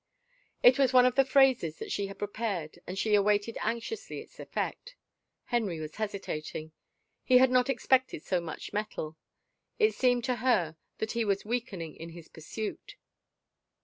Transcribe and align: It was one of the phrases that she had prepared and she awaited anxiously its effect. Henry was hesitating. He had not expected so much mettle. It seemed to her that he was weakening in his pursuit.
It 0.63 0.79
was 0.79 0.93
one 0.93 1.05
of 1.05 1.13
the 1.13 1.23
phrases 1.23 1.77
that 1.77 1.91
she 1.91 2.07
had 2.07 2.17
prepared 2.17 2.79
and 2.87 2.97
she 2.97 3.13
awaited 3.13 3.55
anxiously 3.61 4.19
its 4.19 4.39
effect. 4.39 4.95
Henry 5.43 5.79
was 5.79 5.93
hesitating. 5.93 6.71
He 7.23 7.37
had 7.37 7.51
not 7.51 7.69
expected 7.69 8.23
so 8.23 8.41
much 8.41 8.73
mettle. 8.73 9.15
It 9.77 9.93
seemed 9.93 10.23
to 10.23 10.37
her 10.37 10.75
that 10.97 11.11
he 11.11 11.23
was 11.23 11.45
weakening 11.45 11.95
in 11.95 12.09
his 12.09 12.29
pursuit. 12.29 12.95